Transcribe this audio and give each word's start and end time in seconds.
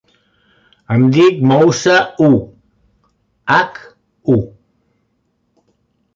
Em 0.95 1.03
dic 1.17 1.43
Moussa 1.51 1.97
Hu: 2.23 2.31
hac, 3.57 3.79
u. 4.39 4.41